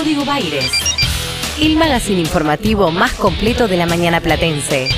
[0.00, 0.72] Código Baires.
[1.60, 4.88] El magazine informativo más completo de la mañana platense.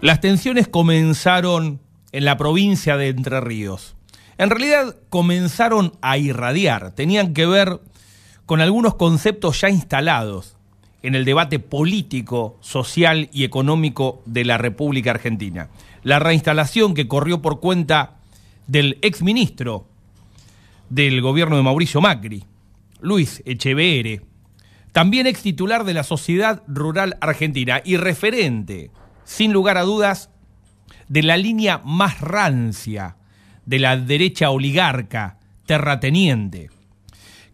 [0.00, 1.80] Las tensiones comenzaron
[2.12, 3.96] en la provincia de Entre Ríos.
[4.38, 7.80] En realidad comenzaron a irradiar, tenían que ver
[8.44, 10.55] con algunos conceptos ya instalados
[11.06, 15.68] en el debate político, social y económico de la República Argentina.
[16.02, 18.16] La reinstalación que corrió por cuenta
[18.66, 19.86] del exministro
[20.90, 22.42] del gobierno de Mauricio Macri,
[23.00, 24.22] Luis Echeverre,
[24.90, 28.90] también ex titular de la Sociedad Rural Argentina y referente,
[29.24, 30.30] sin lugar a dudas,
[31.06, 33.14] de la línea más rancia
[33.64, 36.68] de la derecha oligarca, terrateniente,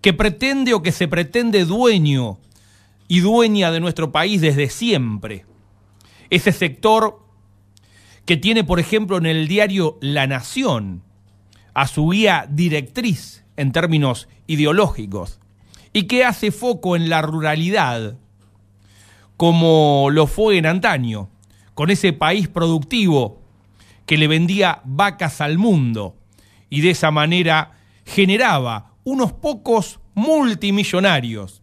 [0.01, 2.39] que pretende o que se pretende dueño
[3.13, 5.45] y dueña de nuestro país desde siempre.
[6.31, 7.23] Ese sector
[8.25, 11.03] que tiene, por ejemplo, en el diario La Nación
[11.75, 15.41] a su guía directriz en términos ideológicos
[15.93, 18.17] y que hace foco en la ruralidad,
[19.37, 21.29] como lo fue en antaño,
[21.75, 23.43] con ese país productivo
[24.07, 26.17] que le vendía vacas al mundo
[26.71, 27.73] y de esa manera
[28.07, 31.62] generaba unos pocos multimillonarios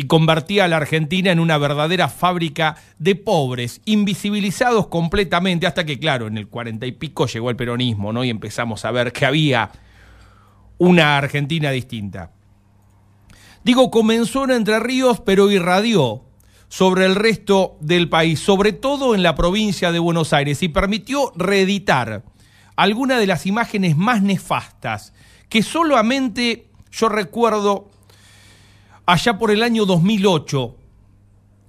[0.00, 5.98] y convertía a la Argentina en una verdadera fábrica de pobres, invisibilizados completamente, hasta que,
[5.98, 8.24] claro, en el cuarenta y pico llegó el peronismo, ¿no?
[8.24, 9.70] Y empezamos a ver que había
[10.78, 12.30] una Argentina distinta.
[13.62, 16.24] Digo, comenzó en Entre Ríos, pero irradió
[16.68, 21.30] sobre el resto del país, sobre todo en la provincia de Buenos Aires, y permitió
[21.36, 22.24] reeditar
[22.74, 25.12] algunas de las imágenes más nefastas
[25.50, 27.90] que solamente yo recuerdo
[29.12, 30.76] allá por el año 2008,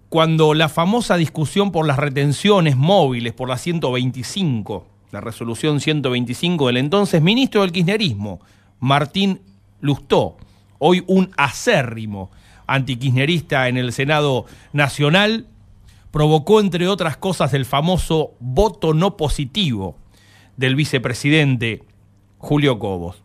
[0.09, 6.77] cuando la famosa discusión por las retenciones móviles, por la 125, la resolución 125 del
[6.77, 8.41] entonces ministro del Kirchnerismo,
[8.79, 9.41] Martín
[9.79, 10.37] Lustó,
[10.77, 12.29] hoy un acérrimo
[12.67, 15.47] antikirchnerista en el Senado Nacional,
[16.11, 19.95] provocó, entre otras cosas, el famoso voto no positivo
[20.57, 21.83] del vicepresidente
[22.37, 23.23] Julio Cobos.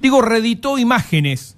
[0.00, 1.56] Digo, reeditó imágenes,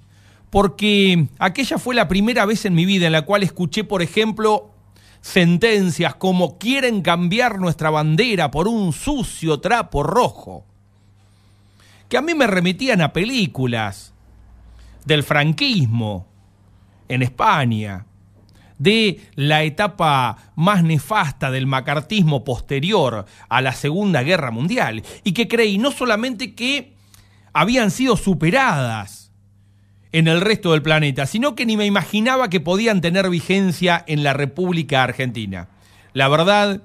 [0.55, 4.71] porque aquella fue la primera vez en mi vida en la cual escuché, por ejemplo,
[5.19, 10.63] sentencias como quieren cambiar nuestra bandera por un sucio trapo rojo,
[12.07, 14.13] que a mí me remitían a películas
[15.03, 16.25] del franquismo,
[17.09, 18.05] en España,
[18.77, 25.49] de la etapa más nefasta del macartismo posterior a la Segunda Guerra Mundial, y que
[25.49, 26.95] creí no solamente que
[27.51, 29.24] habían sido superadas
[30.15, 34.23] en el resto del planeta, sino que ni me imaginaba que podían tener vigencia en
[34.23, 35.67] la República Argentina.
[36.13, 36.83] La verdad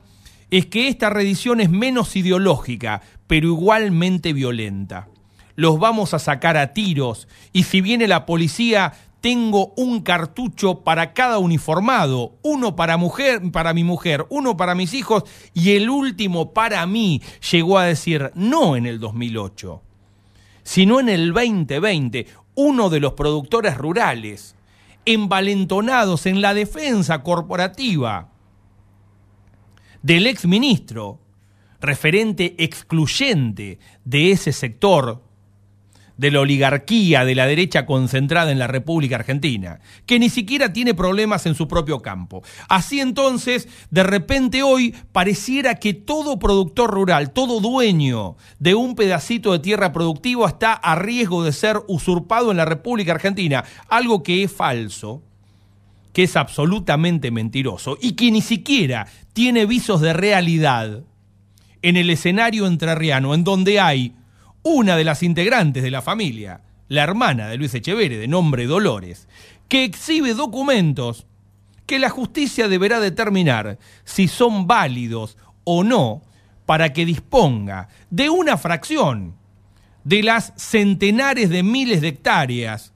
[0.51, 5.07] es que esta redición es menos ideológica, pero igualmente violenta.
[5.55, 11.13] Los vamos a sacar a tiros y si viene la policía tengo un cartucho para
[11.13, 15.23] cada uniformado, uno para mujer, para mi mujer, uno para mis hijos
[15.55, 19.83] y el último para mí, llegó a decir no en el 2008,
[20.65, 24.57] sino en el 2020, uno de los productores rurales,
[25.05, 28.29] envalentonados en la defensa corporativa
[30.03, 31.21] del ex ministro,
[31.81, 35.23] referente excluyente de ese sector
[36.21, 40.93] de la oligarquía de la derecha concentrada en la República Argentina, que ni siquiera tiene
[40.93, 42.43] problemas en su propio campo.
[42.69, 49.53] Así entonces, de repente hoy pareciera que todo productor rural, todo dueño de un pedacito
[49.53, 54.43] de tierra productiva está a riesgo de ser usurpado en la República Argentina, algo que
[54.43, 55.23] es falso
[56.13, 61.05] que es absolutamente mentiroso y que ni siquiera tiene visos de realidad
[61.83, 64.13] en el escenario entrerriano, en donde hay
[64.63, 69.29] una de las integrantes de la familia, la hermana de Luis Echeverre, de nombre Dolores,
[69.69, 71.27] que exhibe documentos
[71.87, 76.23] que la justicia deberá determinar si son válidos o no
[76.67, 79.35] para que disponga de una fracción
[80.05, 82.93] de las centenares de miles de hectáreas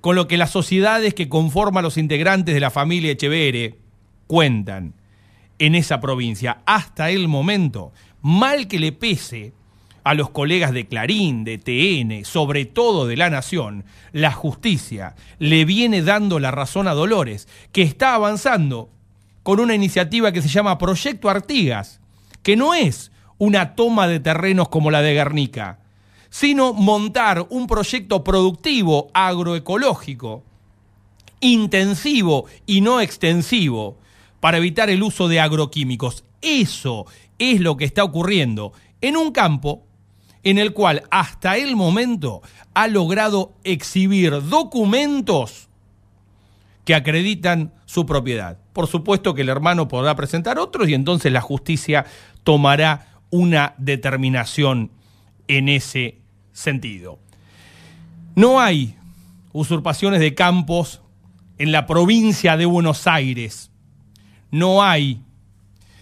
[0.00, 3.78] con lo que las sociedades que conforman los integrantes de la familia Echeverre
[4.26, 4.94] cuentan
[5.58, 6.62] en esa provincia.
[6.66, 7.92] Hasta el momento,
[8.22, 9.52] mal que le pese
[10.06, 15.64] a los colegas de Clarín, de TN, sobre todo de La Nación, la justicia le
[15.64, 18.88] viene dando la razón a Dolores, que está avanzando
[19.42, 22.00] con una iniciativa que se llama Proyecto Artigas,
[22.44, 25.80] que no es una toma de terrenos como la de Guernica,
[26.30, 30.44] sino montar un proyecto productivo agroecológico,
[31.40, 33.98] intensivo y no extensivo,
[34.38, 36.22] para evitar el uso de agroquímicos.
[36.42, 37.06] Eso
[37.40, 39.85] es lo que está ocurriendo en un campo
[40.46, 42.40] en el cual hasta el momento
[42.72, 45.68] ha logrado exhibir documentos
[46.84, 48.56] que acreditan su propiedad.
[48.72, 52.06] Por supuesto que el hermano podrá presentar otros y entonces la justicia
[52.44, 54.92] tomará una determinación
[55.48, 56.20] en ese
[56.52, 57.18] sentido.
[58.36, 58.94] No hay
[59.52, 61.00] usurpaciones de campos
[61.58, 63.72] en la provincia de Buenos Aires.
[64.52, 65.22] No hay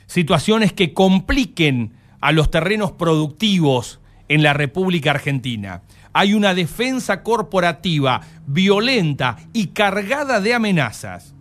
[0.07, 5.83] situaciones que compliquen a los terrenos productivos en la República Argentina.
[6.13, 11.35] Hay una defensa corporativa violenta y cargada de amenazas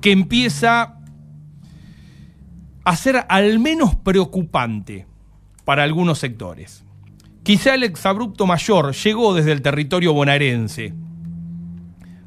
[0.00, 0.98] que empieza
[2.84, 5.06] a ser al menos preocupante
[5.64, 6.84] para algunos sectores.
[7.42, 10.94] Quizá el exabrupto mayor llegó desde el territorio bonaerense,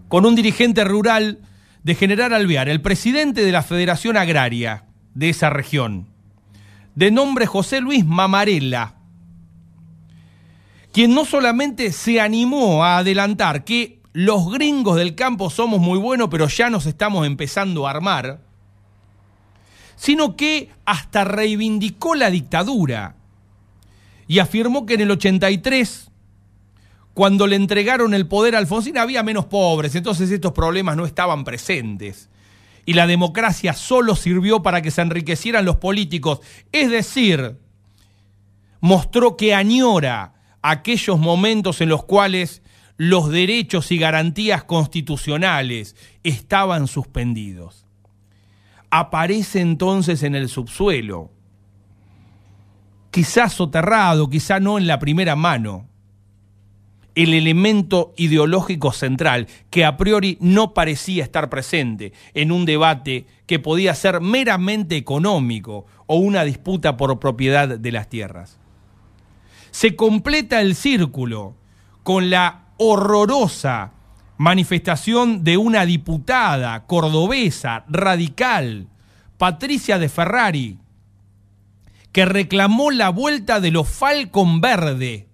[0.08, 1.40] con un dirigente rural
[1.84, 6.08] de General Alvear, el presidente de la Federación Agraria de esa región,
[6.96, 8.96] de nombre José Luis Mamarella,
[10.92, 16.28] quien no solamente se animó a adelantar que los gringos del campo somos muy buenos,
[16.30, 18.42] pero ya nos estamos empezando a armar,
[19.96, 23.16] sino que hasta reivindicó la dictadura
[24.28, 26.10] y afirmó que en el 83,
[27.14, 31.44] cuando le entregaron el poder a Alfonsín, había menos pobres, entonces estos problemas no estaban
[31.44, 32.30] presentes.
[32.86, 36.40] Y la democracia solo sirvió para que se enriquecieran los políticos,
[36.72, 37.58] es decir,
[38.80, 42.62] mostró que añora aquellos momentos en los cuales
[42.98, 47.86] los derechos y garantías constitucionales estaban suspendidos.
[48.90, 51.32] Aparece entonces en el subsuelo,
[53.10, 55.88] quizás soterrado, quizá no en la primera mano,
[57.16, 63.60] el elemento ideológico central que a priori no parecía estar presente en un debate que
[63.60, 68.62] podía ser meramente económico o una disputa por propiedad de las tierras
[69.72, 71.56] se completa el círculo
[72.04, 73.94] con la horrorosa
[74.38, 78.88] manifestación de una diputada cordobesa radical,
[79.38, 80.80] Patricia de Ferrari,
[82.12, 85.28] que reclamó la vuelta de los Falcon Verde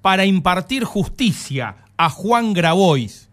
[0.00, 3.28] para impartir justicia a Juan Grabois,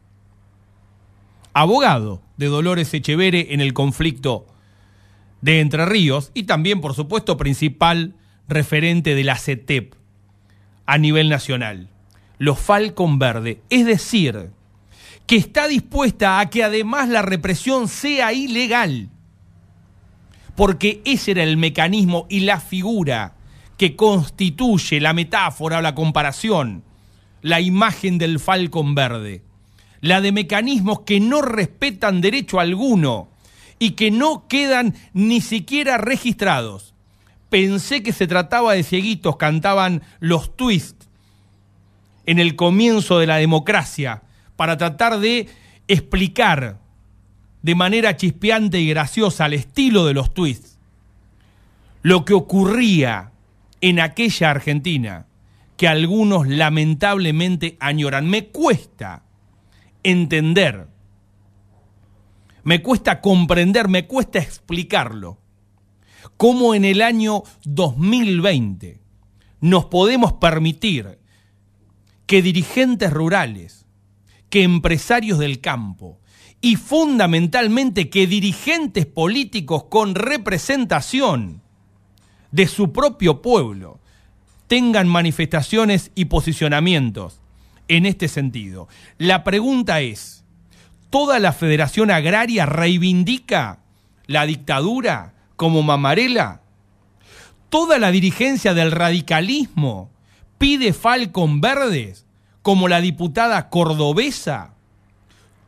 [1.53, 4.47] abogado de Dolores Echevere en el conflicto
[5.41, 8.15] de Entre Ríos y también, por supuesto, principal
[8.47, 9.98] referente de la CETEP
[10.89, 11.87] a nivel nacional,
[12.39, 13.61] los Falcon Verde.
[13.69, 14.49] Es decir,
[15.27, 19.11] que está dispuesta a que además la represión sea ilegal,
[20.55, 23.35] porque ese era el mecanismo y la figura
[23.77, 26.83] que constituye la metáfora o la comparación,
[27.43, 29.43] la imagen del Falcon Verde,
[30.01, 33.29] la de mecanismos que no respetan derecho alguno
[33.77, 36.95] y que no quedan ni siquiera registrados
[37.49, 41.07] pensé que se trataba de cieguitos, cantaban los twists
[42.25, 44.23] en el comienzo de la democracia,
[44.55, 45.47] para tratar de
[45.87, 46.79] explicar
[47.61, 50.79] de manera chispeante y graciosa al estilo de los twists
[52.01, 53.31] lo que ocurría
[53.81, 55.25] en aquella Argentina
[55.77, 58.29] que algunos lamentablemente añoran.
[58.29, 59.23] Me cuesta
[60.03, 60.87] entender,
[62.63, 65.37] me cuesta comprender, me cuesta explicarlo
[66.37, 68.99] cómo en el año 2020
[69.61, 71.19] nos podemos permitir
[72.25, 73.85] que dirigentes rurales,
[74.49, 76.19] que empresarios del campo
[76.61, 81.61] y fundamentalmente que dirigentes políticos con representación
[82.51, 83.99] de su propio pueblo
[84.67, 87.39] tengan manifestaciones y posicionamientos
[87.87, 88.87] en este sentido.
[89.17, 90.43] La pregunta es,
[91.09, 93.79] ¿toda la Federación Agraria reivindica
[94.27, 96.61] la dictadura como Mamarela?
[97.67, 100.09] ¿Toda la dirigencia del radicalismo
[100.57, 102.25] pide Falcon Verdes
[102.61, 104.75] como la diputada cordobesa?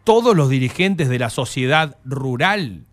[0.05, 2.85] ¿Todos los dirigentes de la sociedad rural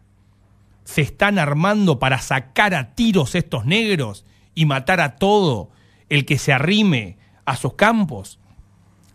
[0.82, 4.24] se están armando para sacar a tiros estos negros
[4.56, 5.70] y matar a todo
[6.08, 8.40] el que se arrime a sus campos?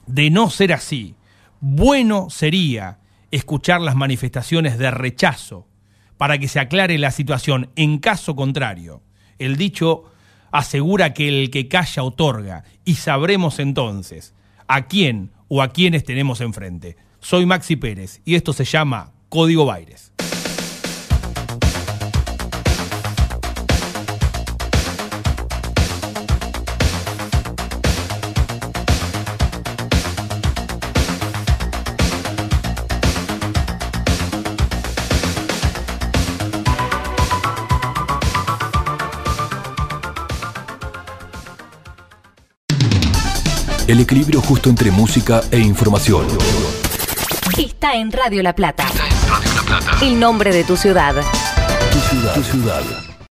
[0.08, 1.16] De no ser así,
[1.60, 3.00] bueno sería
[3.30, 5.68] escuchar las manifestaciones de rechazo
[6.24, 7.70] para que se aclare la situación.
[7.76, 9.02] En caso contrario,
[9.40, 10.06] el dicho
[10.54, 14.34] asegura que el que calla otorga y sabremos entonces
[14.70, 16.96] a quién o a quiénes tenemos enfrente.
[17.20, 20.14] Soy Maxi Pérez y esto se llama Código Baires.
[43.94, 46.26] El equilibrio justo entre música e información.
[47.56, 48.88] Está en Radio La Plata.
[48.88, 50.04] Está en Radio La Plata.
[50.04, 51.14] El nombre de tu ciudad.
[51.92, 52.34] Tu ciudad.
[52.34, 53.13] Tu ciudad.